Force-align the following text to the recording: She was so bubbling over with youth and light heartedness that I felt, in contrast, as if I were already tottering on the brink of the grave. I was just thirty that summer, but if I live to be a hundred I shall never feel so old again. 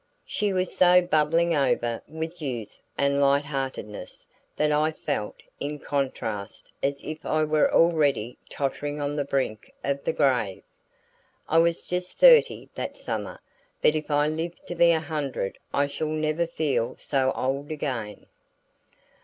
She 0.25 0.51
was 0.51 0.75
so 0.75 0.99
bubbling 1.03 1.55
over 1.55 2.01
with 2.07 2.41
youth 2.41 2.81
and 2.97 3.21
light 3.21 3.45
heartedness 3.45 4.25
that 4.55 4.71
I 4.71 4.91
felt, 4.91 5.43
in 5.59 5.77
contrast, 5.77 6.71
as 6.81 7.03
if 7.03 7.23
I 7.23 7.43
were 7.43 7.71
already 7.71 8.39
tottering 8.49 8.99
on 8.99 9.15
the 9.15 9.25
brink 9.25 9.71
of 9.83 10.03
the 10.03 10.11
grave. 10.11 10.63
I 11.47 11.59
was 11.59 11.87
just 11.87 12.17
thirty 12.17 12.67
that 12.73 12.97
summer, 12.97 13.39
but 13.83 13.93
if 13.93 14.09
I 14.09 14.25
live 14.27 14.55
to 14.65 14.73
be 14.73 14.89
a 14.89 14.99
hundred 14.99 15.59
I 15.71 15.85
shall 15.85 16.07
never 16.07 16.47
feel 16.47 16.95
so 16.97 17.31
old 17.35 17.69
again. 17.69 18.25